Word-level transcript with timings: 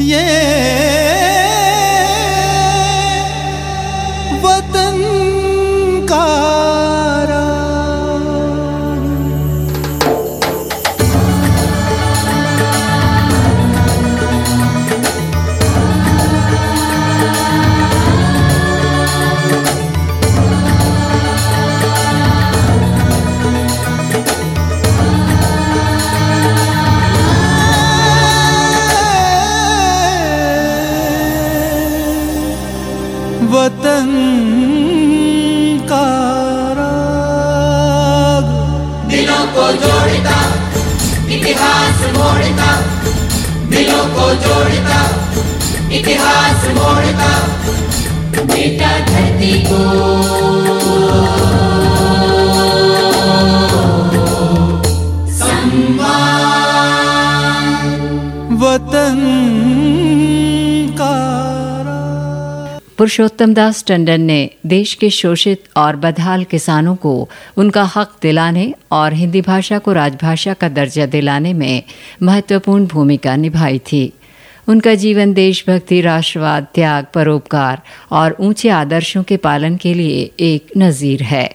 वतन 0.00 0.77
इतिहास 46.48 46.64
मोड़ता 46.76 47.30
बेटा 48.44 48.92
धरती 49.06 49.52
को। 49.62 49.80
वतन 58.60 59.18
पुरुषोत्तम 62.98 63.52
दास 63.54 63.84
टंडन 63.86 64.20
ने 64.20 64.50
देश 64.66 64.94
के 64.94 65.10
शोषित 65.10 65.64
और 65.76 65.96
बदहाल 65.96 66.44
किसानों 66.44 66.94
को 66.96 67.28
उनका 67.56 67.82
हक 67.96 68.10
दिलाने 68.22 68.74
और 68.92 69.12
हिंदी 69.12 69.40
भाषा 69.40 69.78
को 69.78 69.92
राजभाषा 69.92 70.54
का 70.54 70.68
दर्जा 70.68 71.06
दिलाने 71.06 71.52
में 71.52 71.82
महत्वपूर्ण 72.22 72.86
भूमिका 72.86 73.36
निभाई 73.36 73.78
थी। 73.78 74.12
उनका 74.68 74.94
जीवन 74.94 75.32
देशभक्ति, 75.32 76.00
राष्ट्रवाद, 76.00 76.66
त्याग, 76.74 77.06
परोपकार 77.14 77.82
और 78.12 78.36
ऊँचे 78.40 78.68
आदर्शों 78.68 79.22
के 79.22 79.36
पालन 79.36 79.76
के 79.76 79.94
लिए 79.94 80.30
एक 80.40 80.76
नज़ीर 80.76 81.22
है। 81.22 81.48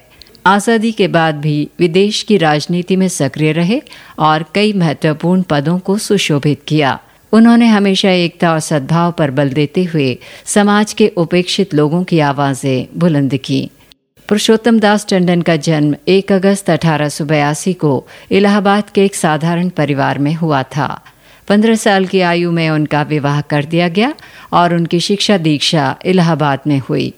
आज़ादी 0.45 0.91
के 0.91 1.07
बाद 1.07 1.35
भी 1.35 1.69
विदेश 1.79 2.21
की 2.23 2.37
राजनीति 2.37 2.95
में 2.95 3.07
सक्रिय 3.07 3.51
रहे 3.51 3.81
और 4.19 4.45
कई 4.55 4.73
महत्वपूर्ण 4.73 5.41
पदों 5.41 5.77
को 5.79 5.97
सुशोभित 5.97 6.63
किया। 6.67 6.99
उन्होंने 7.33 7.67
हमेशा 7.67 8.09
एकता 8.09 8.51
और 8.53 8.59
सद्भाव 8.59 9.11
पर 9.11 9.31
बल 9.31 9.49
देते 9.49 9.83
हुए 9.83 10.17
समाज 10.45 10.93
के 10.93 11.07
उपेक्षित 11.17 11.73
लोगों 11.73 12.03
की 12.03 12.19
आवाज़ें 12.19 12.87
बुलंद 12.97 13.37
की। 13.37 13.61
पुरुषोत्तम 14.29 14.79
दास 14.79 15.05
टंडन 15.09 15.41
का 15.41 15.55
जन्म 15.55 15.95
1 16.07 16.31
अगस्त 16.31 16.69
अठारह 16.69 17.73
को 17.73 18.05
इलाहाबाद 18.31 18.89
के 18.89 19.05
एक 19.05 19.15
साधारण 19.15 19.69
परिवार 19.69 20.19
में 20.19 20.33
हुआ 20.33 20.63
था। 20.63 20.87
पंद्रह 21.47 21.75
साल 21.75 22.05
की 22.05 22.21
आयु 22.21 22.51
में 22.51 22.69
उनका 22.69 23.01
विवाह 23.01 23.41
कर 23.41 23.65
दिया 23.65 23.87
गया 23.87 24.13
और 24.53 24.73
उनकी 24.73 24.99
शिक्षा 24.99 25.37
दीक्षा 25.37 25.95
इलाहाबाद 26.05 26.59
में 26.67 26.79
हुई। 26.79 27.13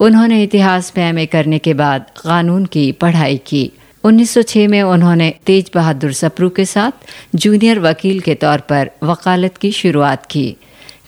उन्होंने 0.00 0.42
इतिहास 0.42 0.92
में 0.96 1.08
एमए 1.08 1.26
करने 1.26 1.58
के 1.58 1.74
बाद 1.74 2.06
कानून 2.24 2.64
की 2.66 2.92
पढ़ाई 2.92 3.40
की। 3.46 3.72
1906 4.04 4.68
में 4.68 4.82
उन्होंने 4.82 5.34
तेज 5.46 5.70
बहादुर 5.74 6.12
सप्रू 6.12 6.48
के 6.48 6.64
साथ 6.64 7.08
जूनियर 7.34 7.78
वकील 7.78 8.20
के 8.20 8.34
तौर 8.34 8.58
पर 8.58 8.90
वकालत 9.02 9.56
की 9.56 9.72
शुरुआत 9.72 10.26
की। 10.26 10.56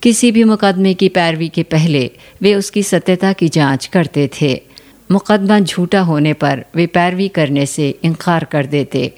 किसी 0.02 0.32
भी 0.32 0.44
मुकदमे 0.44 0.94
की 0.94 1.08
पैरवी 1.08 1.48
के 1.48 1.62
पहले 1.62 2.10
वे 2.42 2.54
उसकी 2.54 2.82
सत्यता 2.82 3.32
की 3.32 3.48
जाँच 3.48 3.86
करते 3.86 4.30
थे। 4.40 4.62
मुकदमा 5.10 5.60
झूठा 5.60 6.00
होने 6.00 6.32
पर 6.32 6.64
वे 6.74 6.86
पैरवी 6.86 7.28
करने 7.28 7.66
से 7.66 7.98
इनकार 8.02 8.44
कर 8.44 8.66
देते। 8.66 9.14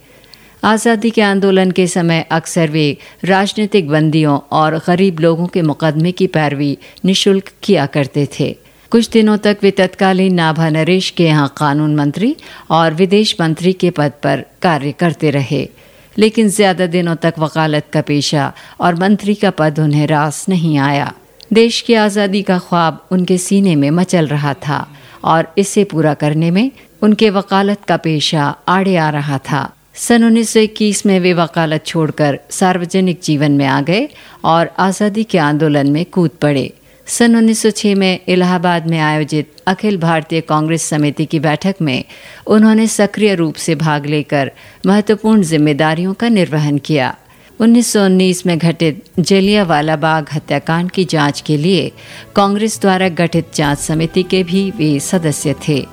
आज़ादी 0.64 1.08
के 1.10 1.20
आंदोलन 1.22 1.70
के 1.70 1.86
समय 1.86 2.24
अक्सर 2.32 2.70
वे 2.70 2.96
राजनीतिक 3.24 3.88
बंदियों 3.88 4.38
और 4.52 4.76
गरीब 4.86 5.18
लोगों 5.20 5.46
के 5.46 5.62
मुकदमे 5.62 6.12
की 6.12 6.26
पैरवी 6.26 6.76
निशुल्क 7.04 7.50
किया 7.62 7.84
करते 7.86 8.26
थे। 8.38 8.48
कुछ 8.92 9.10
दिनों 9.10 9.36
तक 9.38 9.58
वे 9.62 9.70
तत्कालीन 9.80 10.34
नाभा 10.34 10.68
नरेश 10.68 11.10
के 11.10 11.24
यहाँ 11.24 11.52
कानून 11.56 11.96
मंत्री 11.96 12.34
और 12.70 12.94
विदेश 12.94 13.36
मंत्री 13.40 13.72
के 13.74 13.90
पद 13.90 14.12
पर 14.22 14.44
कार्य 14.62 14.92
करते 14.92 15.30
रहे। 15.30 15.68
लेकिन 16.16 16.48
ज़्यादा 16.48 16.86
दिनों 16.86 17.16
तक 17.16 17.34
वकालत 17.38 17.90
का 17.92 18.00
पेशा 18.02 18.52
और 18.80 18.94
मंत्री 18.94 19.34
का 19.34 19.50
पद 19.60 19.78
उन्हें 19.80 20.06
रास 20.06 20.44
नहीं 20.48 20.76
आया। 20.78 21.12
देश 21.52 21.80
की 21.80 21.94
आज़ादी 21.98 22.42
का 22.42 22.58
ख्वाब 22.60 23.06
उनके 23.12 23.38
सीने 23.40 23.76
में 23.76 23.90
मचल 23.92 24.26
रहा 24.28 24.54
था 24.66 24.86
और 25.24 25.52
इसे 25.58 25.84
पूरा 25.84 26.14
करने 26.14 26.50
में 26.50 26.70
उनके 27.02 27.30
वकालत 27.32 27.84
का 27.88 27.96
पेशा 28.00 28.54
आड़े 28.68 28.96
आ 28.96 29.10
रहा 29.10 29.38
था। 29.50 29.70
सन 29.96 30.24
1921 30.24 31.04
में 31.06 31.18
वे 31.20 31.32
वकालत 31.32 31.84
छोड़कर 31.86 32.38
सार्वजनिक 32.50 33.20
जीवन 33.22 33.52
में 33.52 33.66
आ 33.66 33.80
गए 33.80 34.08
और 34.44 34.70
आज़ादी 34.78 35.22
के 35.24 35.38
आंदोलन 35.38 35.90
में 35.90 36.04
कूद 36.04 36.30
पड़े। 36.42 36.72
सन 37.06 37.36
1906 37.36 37.94
में 37.94 38.20
इलाहाबाद 38.28 38.86
में 38.86 38.98
आयोजित 38.98 39.52
अखिल 39.66 39.98
भारतीय 39.98 40.40
कांग्रेस 40.40 40.82
समिति 40.82 41.26
की 41.26 41.38
बैठक 41.40 41.74
में 41.80 42.04
उन्होंने 42.46 42.86
सक्रिय 42.86 43.34
रूप 43.34 43.54
से 43.54 43.74
भाग 43.74 44.06
लेकर 44.06 44.50
महत्वपूर्ण 44.86 45.42
जिम्मेदारियों 45.42 46.14
का 46.14 46.28
निर्वहन 46.28 46.78
किया। 46.78 47.14
1919 47.60 48.46
में 48.46 48.58
घटित 48.58 49.04
जलियावाला 49.18 49.96
बाग 49.96 50.28
हत्याकांड 50.32 50.90
की 50.90 51.04
जाँच 51.04 51.40
के 51.40 51.56
लिए 51.56 51.90
कांग्रेस 52.36 52.80
द्वारा 52.80 53.08
गठित 53.20 53.54
जाँच 53.54 53.78
समिति 53.78 54.22
के 54.22 54.42
भी 54.42 54.70
वे 54.70 54.98
सदस्य 55.00 55.54
थे। 55.68 55.84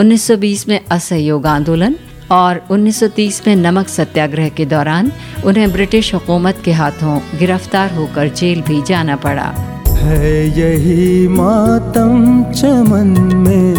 1920 0.00 0.68
में 0.68 0.80
असहयोग 0.90 1.46
आंदोलन 1.46 1.96
और 2.30 2.60
1930 2.70 3.46
में 3.46 3.56
नमक 3.56 3.88
सत्याग्रह 3.88 4.48
के 4.48 4.64
दौरान 4.64 5.12
उन्हें 5.44 5.72
ब्रिटिश 5.72 6.14
हुकूमत 6.14 6.62
के 6.64 6.72
हाथों 6.72 7.18
गिरफ़्तार 7.38 7.94
होकर 7.94 8.28
जेल 8.28 8.62
भी 8.62 8.82
जाना 8.82 9.16
पड़ा। 9.16 9.52
है 9.88 10.32
यही 10.58 11.28
मातम 11.28 12.42
चमन 12.52 13.14
में 13.34 13.74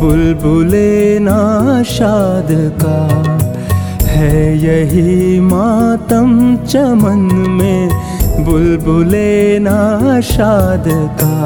बुलबुले 0.00 1.18
नाशाद 1.18 2.48
का। 2.82 2.98
है 4.06 4.58
यही 4.58 5.40
मातम 5.40 6.56
चमन 6.56 7.20
में 7.50 7.88
बुलबुले 8.44 9.58
नाशाद 9.58 10.84
का। 11.20 11.38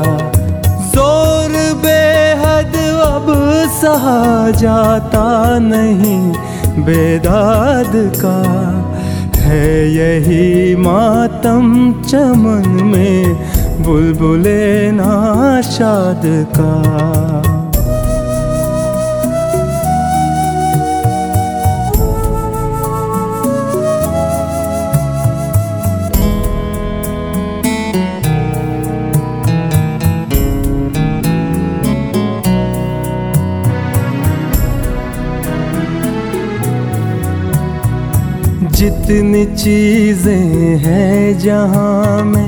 ज़ोर 0.91 1.53
बेहद 1.75 2.77
अब 3.05 3.27
सहा 3.73 4.51
जाता 4.51 5.59
नहीं। 5.59 6.35
बेदाद 6.87 7.93
का 8.23 8.39
है 9.39 9.69
यही 9.95 10.77
मातम 10.77 11.67
चमन 12.03 12.69
में 12.85 13.35
बुलबुले 13.83 14.93
नाशाद 14.93 16.23
का। 16.57 17.64
जितनी 39.05 39.45
चीज़ें 39.55 40.77
हैं 40.79 41.39
जहाँ 41.39 42.25
में 42.25 42.47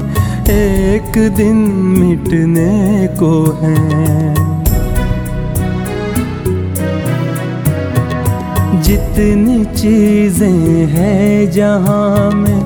एक 0.51 1.13
दिन 1.37 1.57
मिटने 1.99 3.07
को 3.19 3.31
है। 3.53 3.75
जितनी 8.83 9.65
चीज़ें 9.75 10.87
हैं 10.87 11.51
जहाँ 11.51 12.31
में 12.31 12.61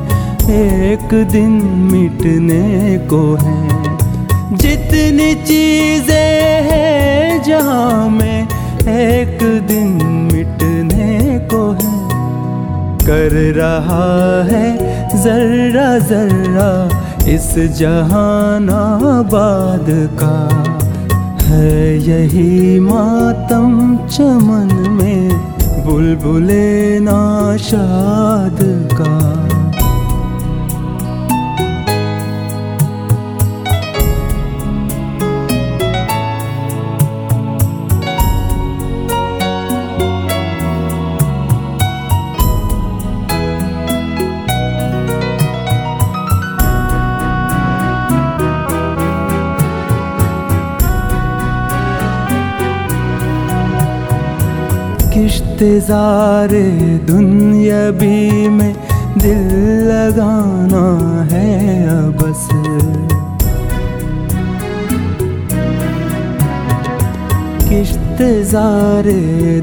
एक 0.51 1.15
दिन 1.33 1.53
मिटने 1.93 2.99
को 3.11 3.23
है। 3.43 4.57
जितनी 4.57 5.35
चीज़ें 5.45 6.63
हैं 6.71 7.43
जहाँ 7.43 8.09
में 8.11 8.43
एक 8.89 9.43
दिन 9.69 9.91
मिटने 10.33 11.39
को 11.49 11.71
है। 11.73 12.00
कर 13.11 13.33
रहा 13.55 14.45
है, 14.45 14.77
जर्रा 15.23 15.99
जर्रा 15.99 16.69
इस 17.29 17.55
जहानाबाद 17.79 19.87
का। 20.21 20.37
है 21.43 21.99
यही 21.99 22.81
मातम 22.81 23.97
चमन 24.07 24.91
में, 24.91 25.31
बुलबुले 25.87 27.01
नाशाद 27.01 28.59
का। 28.93 29.60
किश्तजारे 55.61 56.63
दुनिया 57.05 57.91
भी 57.91 58.49
में 58.49 58.73
दिल 59.19 59.53
लगाना 59.93 60.85
है 61.33 61.87
बस। 62.11 62.49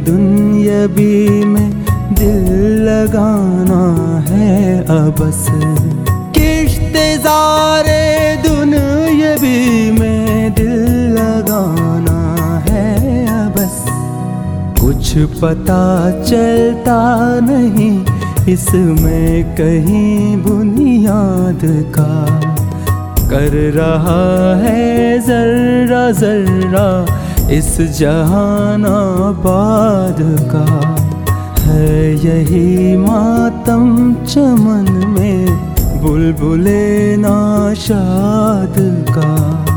दुनिया 0.05 0.87
भी 0.87 1.45
में 1.45 1.69
दिल 2.13 2.53
लगाना 2.85 3.83
है 4.29 4.81
बस। 5.19 5.47
किश्तजारे 6.37 8.03
दुनिया 8.47 9.35
कुछ 15.17 15.39
पता 15.39 16.11
चलता 16.21 16.99
नहीं 17.39 18.05
इसमें 18.53 19.55
कहीं 19.55 20.37
बुनियाद 20.37 21.59
का। 21.63 22.39
कर 23.29 23.71
रहा 23.75 24.55
है 24.55 25.19
जर्रा 25.19 26.11
जर्रा 26.11 26.89
इस 27.49 27.81
जहाना 27.81 28.97
बाद 29.31 30.17
का। 30.55 30.67
है 31.61 32.15
यही 32.25 32.97
मातम 32.97 34.13
चमन 34.13 35.15
में 35.19 35.47
बुलबुले 36.01 37.17
नाशाद 37.17 38.75
का। 39.09 39.76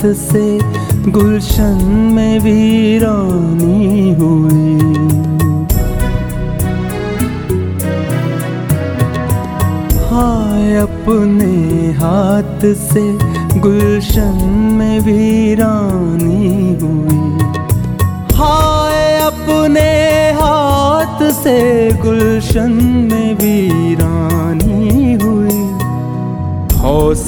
हाथ 0.00 0.12
से 0.14 1.10
गुलशन 1.10 1.78
में 2.14 2.38
वीरानी 2.40 4.12
हुई। 4.20 4.76
हाय 10.10 10.76
अपने 10.76 11.52
हाथ 11.98 12.64
से 12.84 13.04
गुलशन 13.60 14.38
में 14.78 14.98
वीरानी 15.00 16.48
हुई। 16.82 17.20
हाय 18.38 19.18
अपने 19.20 19.90
हाथ 20.40 21.30
से 21.42 21.58
गुलशन 22.02 22.72
में 23.12 23.34
वीरानी 23.34 23.69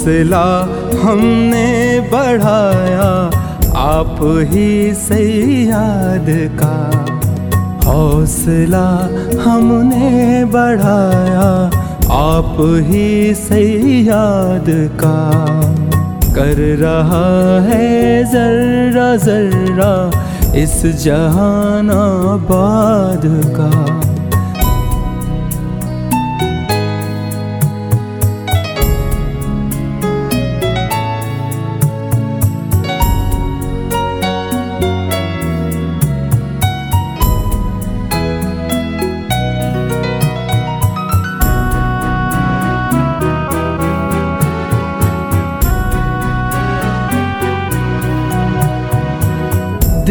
हौसला 0.03 0.47
हमने 1.01 2.01
बढ़ाया, 2.11 3.11
आप 3.79 4.19
ही 4.51 4.95
से 4.95 5.19
याद 5.65 6.27
का 6.59 6.75
हौसला 7.87 8.89
हमने 9.45 10.45
बढ़ाया, 10.47 11.47
आप 12.13 12.57
ही 12.89 13.35
से 13.35 13.63
याद 14.03 14.67
का 15.05 15.21
कर 16.35 16.59
रहा 16.79 17.27
है 17.63 18.25
जर्रा 18.33 19.15
जर्रा 19.27 19.95
इस 20.63 20.81
जहाना 21.05 22.03
बाद 22.51 23.23
का। 23.57 23.71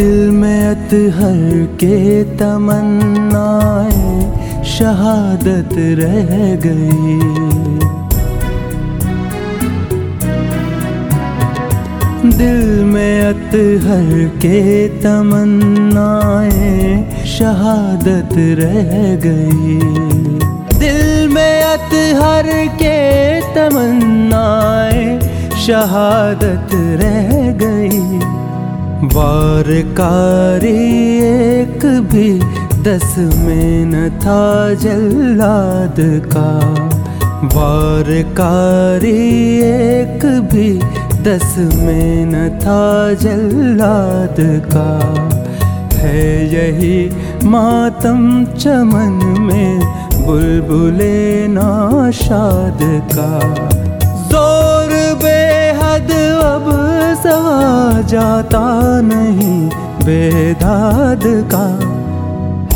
दिल 0.02 0.30
में 0.32 0.62
अतहर 0.68 1.66
के 1.82 1.98
तमन्नाएँ 2.24 4.14
शहादत 4.66 5.76
रह 6.00 6.32
गई। 6.66 7.18
दिल 12.38 12.84
में 12.86 13.22
अतहर 13.22 14.10
के 14.46 14.88
तमन्नाएँ 15.02 16.82
शहादत 17.38 18.34
रह 18.62 18.92
गई। 19.28 19.78
दिल 20.80 21.30
में 21.34 21.62
अतहर 21.62 22.52
के 22.82 23.00
तमन्नाएँ 23.54 25.20
शहादत 25.68 26.70
रह 27.04 27.52
गई। 27.64 28.42
वारकारी 29.04 30.70
एक 31.20 31.86
भी 32.12 32.30
दस 32.84 33.16
में 33.18 33.86
न 33.86 34.10
था 34.20 34.74
जल्लाद 34.74 35.96
का। 36.34 36.50
वारकारी 37.56 39.14
एक 39.60 40.26
भी 40.54 40.70
दस 41.24 41.56
में 41.58 42.26
न 42.26 42.50
था 42.60 43.14
जल्लाद 43.14 44.36
का। 44.76 44.92
है 45.98 46.24
यही 46.54 47.10
मातम 47.48 48.46
चमन 48.46 49.20
में 49.40 49.80
बुलबुले 50.26 51.48
नाशाद 51.48 52.80
का। 53.14 53.34
ज़ोर 54.30 54.94
बेहद 55.24 56.12
अब 56.44 56.91
सहा 57.24 58.02
जाता 58.02 58.62
नहीं 59.02 59.70
बेदाद 60.06 61.24
का। 61.54 61.66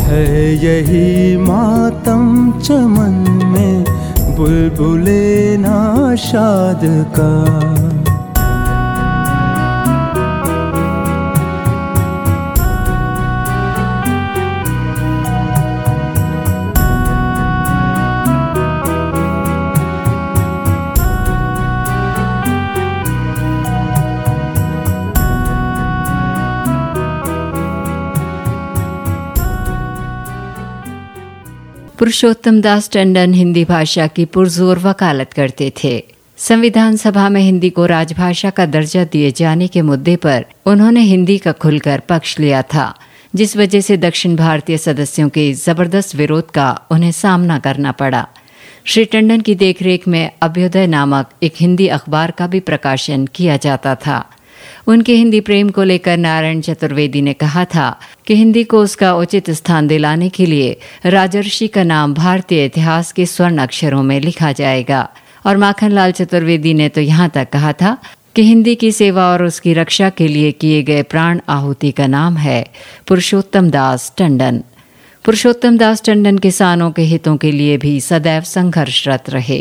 है 0.04 0.54
यही 0.64 1.36
मातम 1.36 2.52
चमन 2.60 3.16
में 3.44 3.84
बुलबुले 4.36 5.56
ना 5.56 6.14
शाद 6.16 6.80
का। 7.18 7.95
पुरुषोत्तम 31.98 32.60
दास 32.60 32.88
टंडन 32.92 33.34
हिंदी 33.34 33.64
भाषा 33.64 34.06
की 34.06 34.24
पुरजोर 34.24 34.78
वकालत 34.78 35.32
करते 35.32 35.70
थे। 35.76 35.92
संविधान 36.38 36.96
सभा 36.96 37.28
में 37.28 37.40
हिंदी 37.40 37.70
को 37.70 37.86
राजभाषा 37.86 38.50
का 38.50 38.66
दर्जा 38.66 39.04
दिए 39.04 39.30
जाने 39.32 39.68
के 39.68 39.82
मुद्दे 39.82 40.16
पर 40.16 40.44
उन्होंने 40.66 41.00
हिंदी 41.00 41.38
का 41.38 41.52
खुलकर 41.52 42.00
पक्ष 42.00 42.38
लिया 42.38 42.62
था, 42.74 42.94
जिस 43.34 43.56
वजह 43.56 43.80
से 43.80 43.96
दक्षिण 43.96 44.36
भारतीय 44.36 44.78
सदस्यों 44.78 45.28
के 45.28 45.52
ज़बरदस्त 45.54 46.16
विरोध 46.16 46.50
का 46.50 46.68
उन्हें 46.90 47.12
सामना 47.12 47.58
करना 47.58 47.92
पड़ा। 47.92 48.26
श्री 48.84 49.04
टंडन 49.04 49.40
की 49.40 49.54
देखरेख 49.54 50.08
में 50.08 50.30
अभ्युदय 50.42 50.86
नामक 50.86 51.30
एक 51.42 51.54
हिंदी 51.56 51.88
अखबार 51.88 52.30
का 52.30 52.46
भी 52.46 52.60
प्रकाशन 52.60 53.26
किया 53.26 53.56
जाता 53.56 53.94
था। 53.94 54.24
उनके 54.86 55.14
हिंदी 55.14 55.40
प्रेम 55.40 55.68
को 55.68 55.82
लेकर 55.82 56.16
नारायण 56.16 56.60
चतुर्वेदी 56.60 57.22
ने 57.22 57.32
कहा 57.32 57.64
था 57.64 57.88
कि 58.26 58.36
हिंदी 58.36 58.64
को 58.64 58.80
उसका 58.80 59.14
उचित 59.14 59.50
स्थान 59.50 59.86
दिलाने 59.86 60.28
के 60.28 60.46
लिए 60.46 60.76
राजर्षि 61.06 61.68
का 61.68 61.82
नाम 61.82 62.14
भारतीय 62.14 62.64
इतिहास 62.64 63.12
के 63.12 63.26
स्वर्ण 63.26 63.58
अक्षरों 63.58 64.02
में 64.02 64.20
लिखा 64.20 64.52
जाएगा। 64.52 65.08
और 65.46 65.56
माखनलाल 65.56 66.12
चतुर्वेदी 66.12 66.74
ने 66.74 66.88
तो 66.88 67.00
यहाँ 67.00 67.28
तक 67.34 67.50
कहा 67.50 67.72
था 67.72 67.96
कि 68.34 68.42
हिंदी 68.42 68.74
की 68.74 68.92
सेवा 68.92 69.26
और 69.32 69.42
उसकी 69.44 69.72
रक्षा 69.72 70.10
के 70.10 70.28
लिए 70.28 70.52
किए 70.52 70.82
गए 70.82 71.02
प्राण 71.02 71.40
आहुति 71.48 71.90
का 71.90 72.06
नाम 72.06 72.36
है 72.36 72.64
पुरुषोत्तम 73.06 73.70
दास 73.70 74.12
टंडन। 74.18 74.62
पुरुषोत्तम 75.24 75.76
दास 75.76 76.02
टंडन 76.04 76.38
किसानों 76.38 76.90
के 76.90 77.02
हितों 77.02 77.36
के 77.36 77.52
लिए 77.52 77.76
भी 77.76 78.00
सदैव 78.00 78.42
संघर्षरत 78.42 79.30
रहे। 79.30 79.60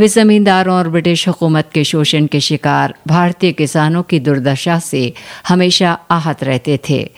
वे 0.00 0.08
जमींदारों 0.08 0.76
और 0.76 0.88
ब्रिटिश 0.88 1.28
हुकूमत 1.28 1.68
के 1.74 1.84
शोषण 1.84 2.26
के 2.26 2.40
शिकार 2.40 2.94
भारतीय 3.06 3.52
किसानों 3.52 4.02
की 4.02 4.20
दुर्दशा 4.20 4.78
से 4.78 5.12
हमेशा 5.48 5.98
आहत 6.10 6.44
रहते 6.44 6.78
थे। 6.88 7.10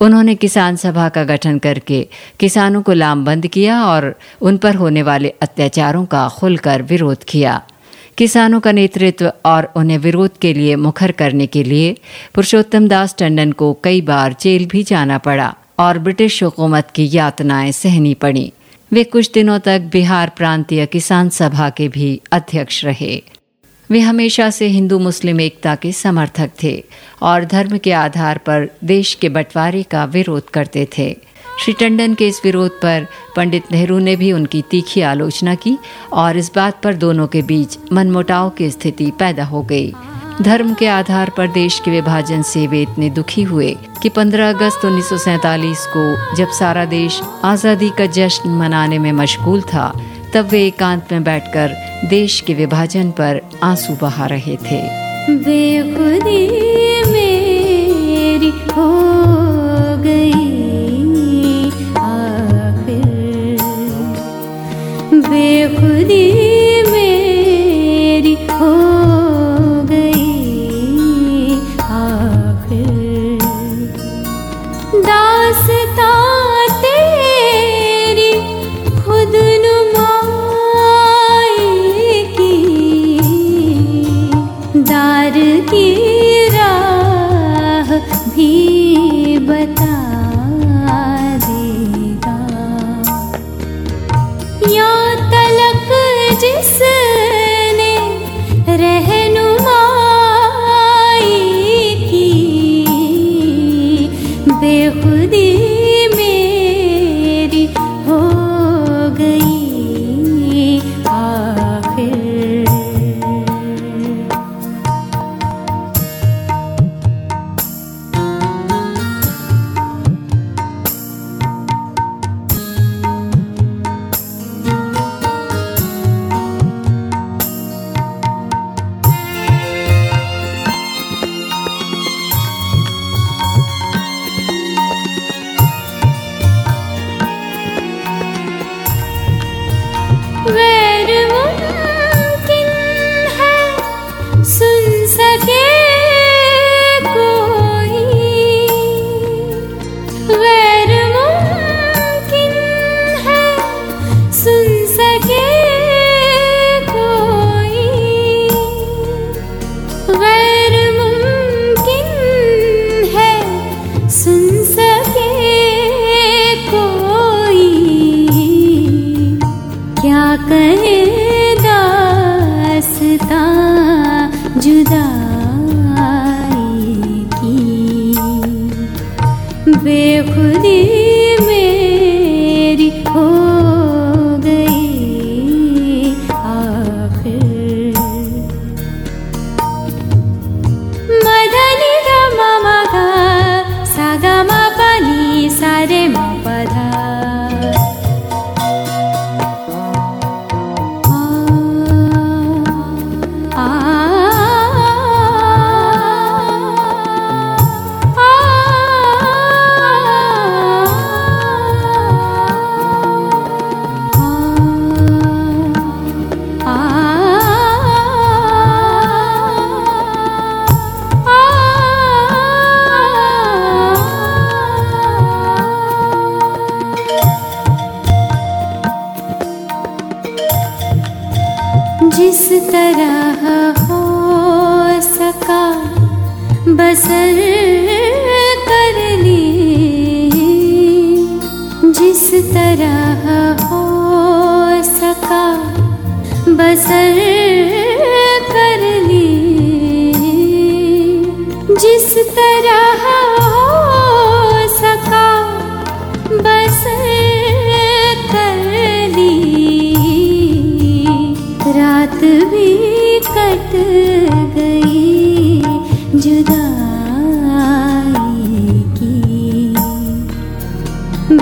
उन्होंने 0.00 0.34
किसान 0.34 0.76
सभा 0.76 1.08
का 1.08 1.24
गठन 1.24 1.58
करके 1.58 2.08
किसानों 2.40 2.82
को 2.82 2.92
लामबंद 2.92 3.46
किया 3.46 3.84
और 3.84 4.18
उन 4.40 4.56
पर 4.56 4.74
होने 4.74 5.02
वाले 5.02 5.28
अत्याचारों 5.42 6.04
का 6.04 6.28
खुलकर 6.28 6.82
विरोध 6.82 7.24
किया। 7.24 7.62
किसानों 8.18 8.60
का 8.60 8.72
नेतृत्व 8.72 9.32
और 9.44 9.72
उन्हें 9.76 9.98
विरोध 9.98 10.38
के 10.38 10.54
लिए 10.54 10.76
मुखर 10.76 11.12
करने 11.12 11.46
के 11.46 11.62
लिए 11.62 11.96
पुरुषोत्तम 12.34 12.88
दास 12.88 13.16
टंडन 13.18 13.52
को 13.52 13.78
कई 13.84 14.00
बार 14.00 14.36
जेल 14.40 14.66
भी 14.66 14.82
जाना 14.82 15.18
पड़ा 15.18 15.54
और 15.78 15.98
ब्रिटिश 15.98 16.42
हुकूमत 16.42 16.90
की 16.94 17.10
यातनाएँ 17.12 17.72
सहनी 17.72 18.14
पड़ी। 18.14 18.52
वे 18.92 19.04
कुछ 19.04 19.30
दिनों 19.32 19.58
तक 19.58 19.80
बिहार 19.92 20.30
प्रांतीय 20.36 20.86
किसान 20.86 21.28
सभा 21.28 21.70
के 21.70 21.88
भी 21.88 22.20
अध्यक्ष 22.32 22.84
रहे। 22.84 23.22
वे 23.90 24.00
हमेशा 24.00 24.50
से 24.50 24.66
हिंदू 24.66 24.98
मुस्लिम 24.98 25.40
एकता 25.40 25.74
के 25.74 25.92
समर्थक 25.92 26.50
थे 26.62 26.84
और 27.22 27.44
धर्म 27.44 27.78
के 27.78 27.92
आधार 27.92 28.38
पर 28.38 28.68
देश 28.84 29.14
के 29.14 29.28
बंटवारे 29.28 29.82
का 29.82 30.04
विरोध 30.04 30.50
करते 30.50 30.88
थे। 30.98 31.16
श्री 31.64 31.72
टंडन 31.72 32.14
के 32.14 32.28
इस 32.28 32.40
विरोध 32.44 32.80
पर 32.80 33.06
पंडित 33.36 33.72
नेहरू 33.72 33.98
ने 33.98 34.16
भी 34.16 34.32
उनकी 34.32 34.62
तीखी 34.70 35.00
आलोचना 35.00 35.54
की 35.54 35.76
और 36.12 36.36
इस 36.36 36.50
बात 36.54 36.82
पर 36.82 36.94
दोनों 36.94 37.26
के 37.26 37.42
बीच 37.42 37.78
मनमुटाव 37.92 38.50
की 38.50 38.70
स्थिति 38.70 39.10
पैदा 39.18 39.44
हो 39.44 39.62
गई। 39.62 39.92
धर्म 40.42 40.74
के 40.74 40.86
आधार 40.86 41.30
पर 41.36 41.46
देश 41.46 41.80
के 41.84 41.90
विभाजन 41.90 42.42
से 42.42 42.66
वे 42.66 42.82
इतने 42.82 43.10
दुखी 43.10 43.42
हुए 43.42 43.76
कि 44.02 44.08
15 44.08 44.54
अगस्त 44.54 44.84
उन्नीस 44.84 45.86
को 45.96 46.36
जब 46.36 46.48
सारा 46.48 46.84
देश 46.84 47.20
आज़ादी 47.44 47.90
का 47.90 48.06
जश्न 48.06 48.50
मनाने 48.50 48.98
में 48.98 49.12
मशगूल 49.12 49.62
था, 49.62 49.92
तब 50.34 50.48
वे 50.48 50.66
एकांत 50.66 51.12
में 51.12 51.24
बैठकर 51.24 51.74
देश 52.08 52.40
के 52.40 52.54
विभाजन 52.54 53.10
पर 53.10 53.40
आँसू 53.62 53.94
बहा 53.94 54.26
रहे 54.26 54.56
थे। 54.56 54.82
बेखुदी 65.12 66.37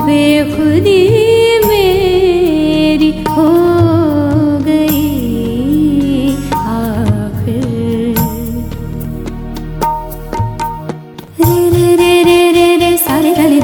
बेखुदी 0.06 1.00
मेरी 1.68 3.10
हो 3.36 3.46
गई 4.66 5.02
आखिर 6.74 8.18
रे 11.40 11.94
रे 12.00 12.14
रे 12.28 12.40
रे 12.56 12.68
रे 12.82 12.96
सारे 13.06 13.34
गले 13.40 13.60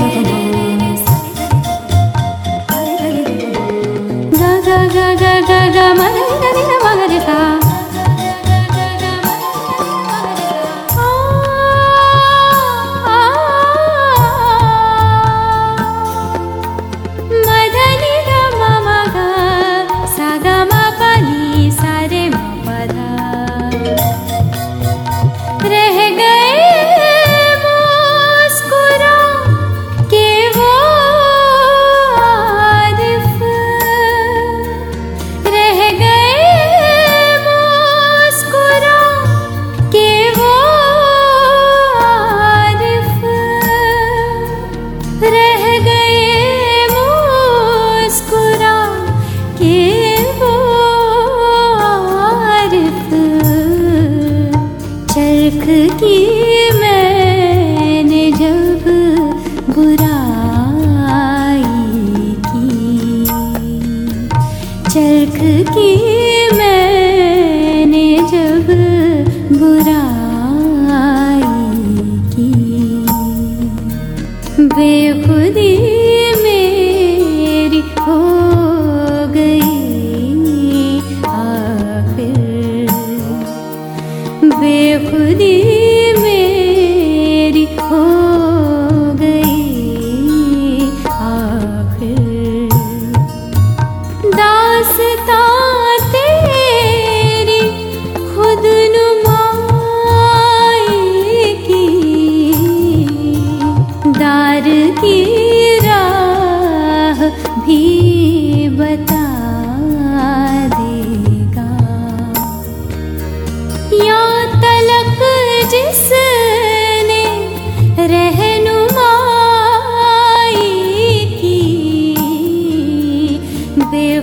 रे 123.78 124.22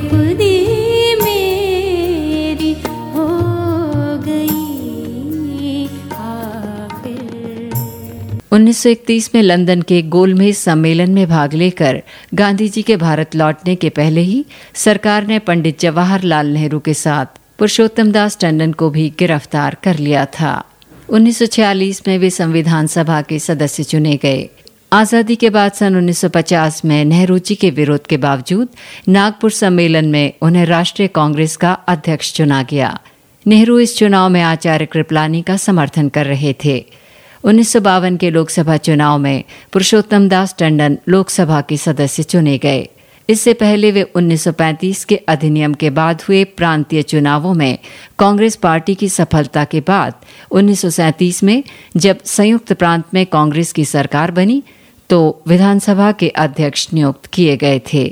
1931 8.52 9.30
में 9.36 9.42
लंदन 9.42 9.82
के 9.82 10.02
गोलमेज 10.02 10.58
सम्मेलन 10.58 11.12
में 11.12 11.30
भाग 11.30 11.54
लेकर 11.54 12.04
गांधी 12.34 12.70
जी 12.70 12.82
के 12.82 12.96
भारत 12.96 13.36
लौटने 13.36 13.76
के 13.76 13.90
पहले 13.90 14.22
ही 14.22 14.46
सरकार 14.74 15.28
ने 15.28 15.40
पंडित 15.40 15.80
जवाहरलाल 15.80 16.48
नेहरू 16.48 16.80
के 16.80 16.94
साथ 16.94 17.26
पुरुषोत्तम 17.60 18.12
दास 18.12 18.38
टंडन 18.42 18.72
को 18.72 18.90
भी 18.90 19.14
गिरफ़्तार 19.20 19.78
कर 19.84 19.98
लिया 19.98 20.26
था। 20.26 20.64
1946 21.10 22.08
में 22.08 22.18
वे 22.18 22.30
संविधान 22.30 22.88
सभा 22.88 23.22
के 23.22 23.40
सदस्य 23.40 23.84
चुने 23.84 24.20
गए। 24.24 24.50
आज़ादी 24.92 25.36
के 25.36 25.50
बाद 25.50 25.72
सन 25.72 25.96
1950 26.02 26.84
में 26.86 27.04
नेहरू 27.06 27.38
जी 27.38 27.56
के 27.56 27.70
विरोध 27.70 28.06
के 28.08 28.18
बावजूद 28.18 28.68
नागपुर 29.08 29.52
सम्मेलन 29.52 30.06
में 30.06 30.34
उन्हें 30.42 30.66
राष्ट्रीय 30.66 31.08
कांग्रेस 31.08 31.56
का 31.56 31.74
अध्यक्ष 31.88 32.32
चुना 32.34 32.62
गया। 32.64 32.98
नेहरू 33.46 33.78
इस 33.80 33.96
चुनाव 33.98 34.30
में 34.30 34.42
आचार्य 34.42 34.86
कृपलानी 34.86 35.42
का 35.42 35.58
समर्थन 35.58 36.10
कर 36.10 36.26
रहे 36.26 36.54
थे। 36.66 36.80
उन्नीस 37.44 37.74
सौ 37.74 37.80
बावन 37.80 38.18
के 38.18 38.30
लोकसभा 38.30 38.78
चुनाव 38.78 39.18
में 39.18 39.44
पुरुषोत्तम 39.74 40.28
दास 40.30 40.56
टंडन 40.60 40.98
लोकसभा 41.08 41.62
के 41.62 41.78
सदस्य 41.78 42.24
चुने 42.24 42.58
गए। 42.58 42.88
इससे 43.30 43.54
पहले 43.54 43.92
वे 43.92 44.04
1935 44.16 45.04
के 45.06 45.16
अधिनियम 45.28 45.74
के 45.74 45.90
बाद 45.90 46.22
हुए 46.30 46.44
प्रांतीय 46.58 47.02
चुनावों 47.04 47.54
में 47.54 47.78
कांग्रेस 48.20 48.56
पार्टी 48.56 48.96
की 48.96 49.10
सफलता 49.10 49.66
के 49.66 49.80
बाद 49.88 50.14
उन्नीस 50.52 50.82
सौ 50.82 50.90
सैंतीस 50.90 51.44
में 51.44 51.64
जब 51.98 52.24
संयुक्त 52.26 52.74
प्रांत 52.74 53.14
में 53.14 53.26
कांग्रेस 53.26 53.74
की 53.74 53.86
सरकार 53.86 54.32
बनी 54.32 54.62
तो 55.10 55.20
विधानसभा 55.48 56.12
के 56.12 56.28
अध्यक्ष 56.30 56.88
नियुक्त 56.94 57.26
किए 57.26 57.56
गए 57.58 57.82
थे। 57.94 58.04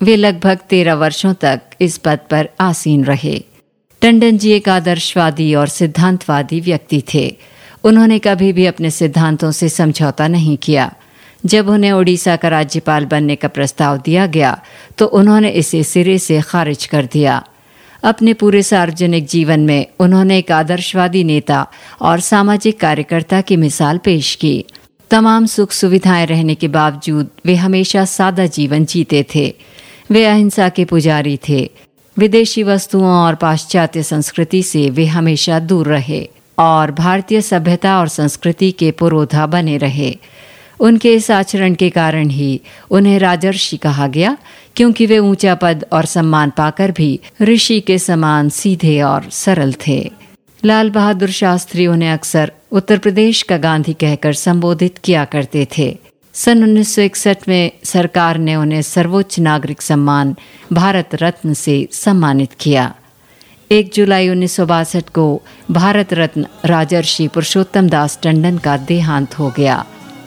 वे 0.00 0.16
लगभग 0.16 0.58
तेरह 0.70 0.94
वर्षों 0.94 1.32
तक 1.34 1.60
इस 1.80 1.96
पद 1.98 2.18
पर 2.30 2.48
आसीन 2.60 3.04
रहे। 3.04 3.38
टंडन 4.02 4.38
जी 4.38 4.50
एक 4.52 4.68
आदर्शवादी 4.68 5.54
और 5.54 5.68
सिद्धांतवादी 5.68 6.60
व्यक्ति 6.60 7.02
थे। 7.14 7.26
उन्होंने 7.84 8.18
कभी 8.18 8.52
भी 8.52 8.66
अपने 8.66 8.90
सिद्धांतों 8.90 9.50
से 9.50 9.68
समझौता 9.68 10.28
नहीं 10.28 10.56
किया। 10.56 10.92
जब 11.46 11.68
उन्हें 11.68 11.92
उड़ीसा 11.92 12.36
का 12.36 12.48
राज्यपाल 12.48 13.04
बनने 13.04 13.36
का 13.36 13.48
प्रस्ताव 13.48 13.96
दिया 13.96 14.26
गया 14.26 14.58
तो 14.98 15.06
उन्होंने 15.06 15.50
इसे 15.50 15.82
सिरे 15.82 16.18
से 16.18 16.40
खारिज 16.40 16.86
कर 16.86 17.08
दिया। 17.12 17.42
अपने 18.02 18.32
पूरे 18.34 18.62
सार्वजनिक 18.62 19.26
जीवन 19.26 19.60
में 19.60 19.86
उन्होंने 20.00 20.38
एक 20.38 20.52
आदर्शवादी 20.52 21.22
नेता 21.24 21.66
और 22.00 22.20
सामाजिक 22.20 22.80
कार्यकर्ता 22.80 23.40
की 23.40 23.56
मिसाल 23.56 23.98
पेश 23.98 24.34
की। 24.34 24.64
तमाम 25.10 25.46
सुख 25.46 25.72
सुविधाएँ 25.72 26.26
रहने 26.26 26.54
के 26.54 26.68
बावजूद 26.68 27.28
वे 27.46 27.54
हमेशा 27.54 28.04
सादा 28.04 28.46
जीवन 28.46 28.84
जीते 28.84 29.26
थे। 29.34 29.54
वे 30.10 30.24
अहिंसा 30.24 30.68
के 30.68 30.84
पुजारी 30.84 31.38
थे। 31.48 31.70
विदेशी 32.18 32.62
वस्तुओं 32.62 33.12
और 33.24 33.34
पाश्चात्य 33.34 34.02
संस्कृति 34.02 34.62
से 34.62 34.90
वे 34.90 35.06
हमेशा 35.06 35.58
दूर 35.58 35.86
रहे 35.86 36.28
और 36.58 36.92
भारतीय 36.92 37.40
सभ्यता 37.40 37.98
और 37.98 38.08
संस्कृति 38.08 38.70
के 38.72 38.90
पुरोधा 38.90 39.46
बने 39.46 39.76
रहे। 39.76 40.16
उनके 40.80 41.14
इस 41.14 41.30
आचरण 41.30 41.74
के 41.74 41.90
कारण 41.90 42.28
ही 42.28 42.60
उन्हें 42.90 43.18
राजर्षि 43.18 43.76
कहा 43.76 44.06
गया, 44.06 44.36
क्योंकि 44.76 45.06
वे 45.06 45.18
ऊँचा 45.18 45.54
पद 45.54 45.86
और 45.92 46.04
सम्मान 46.04 46.50
पाकर 46.50 46.90
भी 46.90 47.20
ऋषि 47.42 47.80
के 47.80 47.98
समान 47.98 48.48
सीधे 48.48 49.00
और 49.02 49.30
सरल 49.30 49.74
थे। 49.86 50.10
लाल 50.64 50.90
बहादुर 50.90 51.30
शास्त्री 51.30 51.86
उन्हें 51.86 52.12
अक्सर 52.12 52.52
उत्तर 52.76 52.98
प्रदेश 52.98 53.42
का 53.42 53.56
गांधी 53.56 53.92
कहकर 53.92 54.32
संबोधित 54.32 54.98
किया 54.98 55.24
करते 55.24 55.68
थे। 55.78 55.98
सन 56.34 56.62
1961 56.62 57.48
में 57.48 57.70
सरकार 57.84 58.38
ने 58.38 58.56
उन्हें 58.56 58.82
सर्वोच्च 58.82 59.38
नागरिक 59.38 59.82
सम्मान, 59.82 60.36
भारत 60.72 61.08
रत्न 61.14 61.54
से 61.54 61.88
सम्मानित 61.92 62.50
किया। 62.60 62.94
एक 63.70 63.90
जुलाई 63.94 64.28
उन्नीस 64.28 64.56
सौ 64.56 64.66
बासठ 64.66 65.08
को 65.08 65.42
भारत 65.70 66.12
रत्न 66.12 66.46
राजर्षि 66.64 67.28
पुरुषोत्तम 67.28 67.88
दास 67.88 68.18
टंडन 68.22 68.58
का 68.58 68.76
देहांत 68.76 69.38
हो 69.38 69.50
गया। 69.56 69.86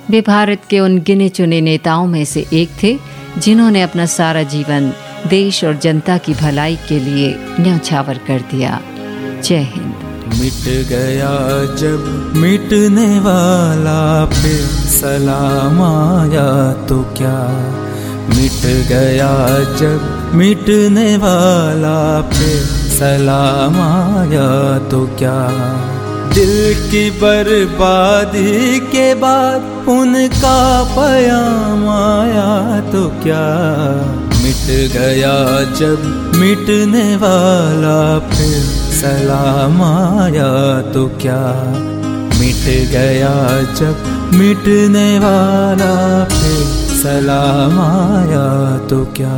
वे 0.09 0.21
भारत 0.21 0.61
के 0.69 0.79
उन 0.79 0.99
गिने 0.99 1.29
चुने 1.29 1.61
नेताओं 1.61 2.07
में 2.07 2.25
से 2.25 2.45
एक 2.53 2.69
थे, 2.83 2.97
जिन्होंने 3.37 3.81
अपना 3.81 4.05
सारा 4.05 4.43
जीवन 4.43 4.93
देश 5.27 5.63
और 5.63 5.77
जनता 5.77 6.17
की 6.17 6.33
भलाई 6.33 6.75
के 6.75 6.99
लिए 6.99 7.35
न्यौछावर 7.37 8.17
कर 8.17 8.41
दिया। 8.41 8.81
जय 9.43 9.57
हिंद। 9.57 10.08
मिट 10.29 10.87
गया 10.89 11.31
जब 11.75 12.33
मिटने 12.37 13.19
वाला 13.19 14.25
फिर 14.25 14.61
सलाम 14.89 15.81
आया 15.81 16.73
तो 16.73 17.01
क्या? 17.17 17.37
मिट 18.29 18.87
गया 18.87 19.31
जब 19.79 20.31
मिटने 20.35 21.17
वाला 21.17 22.21
फिर 22.21 22.63
सलाम 22.99 23.79
आया 23.81 24.79
तो 24.89 25.05
क्या? 25.17 25.39
दिल 26.33 26.73
की 26.91 27.09
बर्बादी 27.11 28.79
के 28.79 29.13
बाद 29.13 29.87
उनका 29.89 30.59
पयाम 30.95 31.87
आया 31.89 32.79
तो 32.91 33.07
क्या? 33.23 33.45
मिट 34.43 34.67
गया 34.93 35.33
जब 35.79 36.31
मिटने 36.35 37.15
वाला 37.15 38.19
फिर 38.19 38.78
सलाम 38.99 39.81
आया 39.81 40.81
तो 40.91 41.05
क्या? 41.21 41.41
मिट 42.39 42.65
गया 42.91 43.33
जब 43.73 44.03
मिटने 44.33 45.19
वाला 45.19 45.93
फिर 46.25 46.65
सलाम 47.01 47.79
आया 47.81 48.77
तो 48.87 49.05
क्या? 49.05 49.35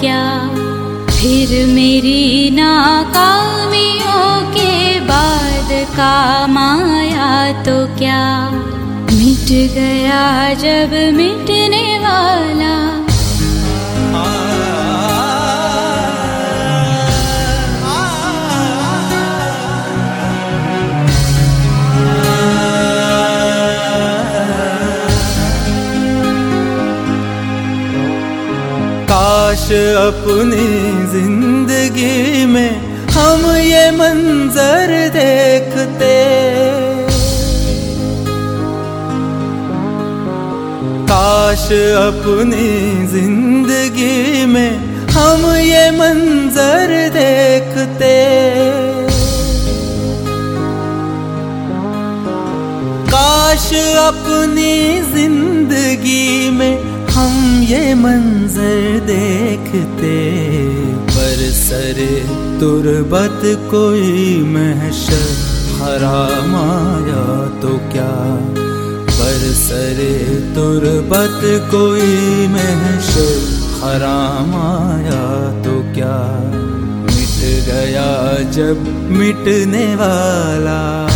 क्या 0.00 0.22
फिर 1.10 1.50
मेरी 1.66 2.50
नाकामियों 2.50 4.24
के 4.50 5.00
बाद 5.08 5.70
काम 5.96 6.58
आया 6.58 7.30
तो 7.64 7.76
क्या 7.98 8.22
मिट 9.10 9.48
गया 9.74 10.22
जब 10.62 10.92
मिटने 11.16 11.86
वाला 12.00 12.74
अपनी 29.76 30.66
ज़िंदगी 31.12 32.46
में 32.46 32.70
हम 33.10 33.44
ये 33.56 33.90
मंजर 33.90 34.92
देखते। 35.12 36.14
काश 41.10 41.66
अपनी 41.98 42.68
ज़िंदगी 43.12 44.46
में 44.46 44.70
हम 45.10 45.46
ये 45.56 45.90
मंजर 45.90 46.92
देखते। 47.12 48.14
काश 53.10 53.68
अपनी 54.00 54.74
ज़िंदगी 55.12 56.50
में 56.50 56.95
हम 57.16 57.62
ये 57.62 57.94
मंजर 57.94 58.98
देखते, 59.00 60.16
पर 61.06 61.38
सर 61.52 62.00
तुरबत 62.60 63.40
कोई 63.70 64.42
महशर, 64.42 65.24
हराम 65.78 66.54
आया 66.56 67.24
तो 67.62 67.68
क्या? 67.92 68.10
पर 69.08 69.38
सर 69.54 70.02
तुरबत 70.54 71.40
कोई 71.70 72.46
महशर, 72.48 73.34
हराम 73.82 74.54
आया 74.60 75.24
तो 75.62 75.80
क्या? 75.94 76.16
मिट 77.02 77.40
गया 77.68 78.08
जब 78.52 78.86
मिटने 79.10 79.94
वाला 79.94 81.15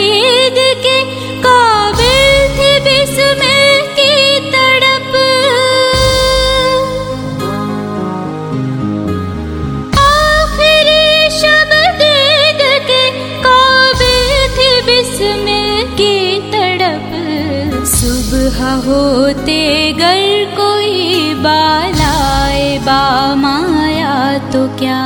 होते 19.41 19.93
गर 19.93 20.55
कोई 20.55 21.33
बालाए 21.33 22.77
बामाया 22.77 24.37
तो 24.37 24.67
क्या? 24.79 24.99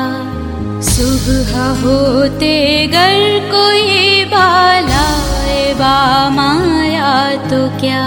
सुबह 0.82 1.52
होते 1.82 2.56
गर 2.88 3.40
कोई 3.52 4.26
बालाए 4.26 5.74
बामाया 5.74 7.14
तो 7.36 7.62
क्या? 7.80 8.04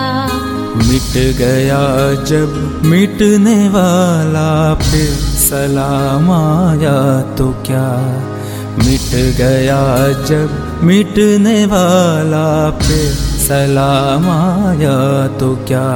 मिट 0.77 1.17
गया 1.39 1.81
जब 2.25 2.83
मिटने 2.85 3.69
वाला, 3.69 4.75
फिर 4.75 5.11
सलाम 5.39 6.31
आया 6.31 6.99
तो 7.37 7.51
क्या? 7.67 7.89
मिट 8.79 9.11
गया 9.37 9.81
जब 10.25 10.81
मिटने 10.85 11.67
वाला, 11.67 12.71
फिर 12.71 13.28
सलाम 13.49 14.31
आया 14.31 15.27
तो 15.39 15.57
क्या? 15.57 15.87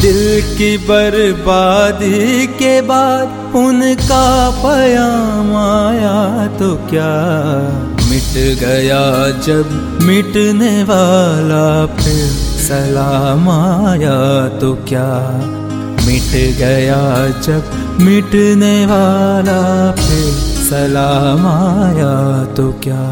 दिल 0.00 0.42
की 0.42 0.78
बर्बादी 0.78 2.46
के 2.46 2.80
बाद 2.80 3.54
उनका 3.56 4.50
पयाम 4.50 5.56
आया 5.56 6.46
तो 6.46 6.74
क्या? 6.90 7.12
मिट 8.10 8.58
गया 8.60 9.30
जब 9.46 9.98
मिटने 10.02 10.82
वाला 10.82 11.86
फिर 11.86 12.26
सलाम 12.66 13.48
आया 13.48 14.48
तो 14.58 14.74
क्या? 14.74 15.08
मिट 16.06 16.58
गया 16.58 17.28
जब 17.40 17.70
मिटने 18.00 18.86
वाला 18.86 19.92
फिर 19.92 20.32
सलाम 20.70 21.46
आया 21.46 22.44
तो 22.54 22.72
क्या? 22.72 23.02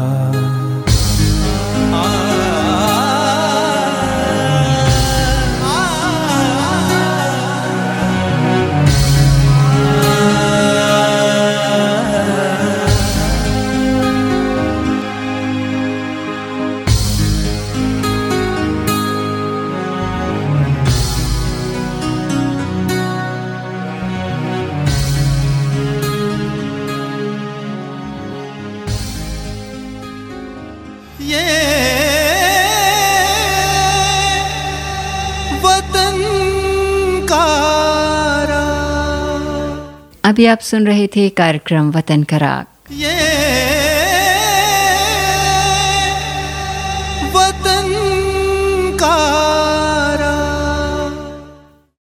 अभी 40.35 40.45
आप 40.45 40.59
सुन 40.59 40.87
रहे 40.87 41.05
थे 41.07 41.27
कार्यक्रम 41.35 41.91
वतन 41.91 42.23
खराग 42.29 42.91
ये 42.93 43.11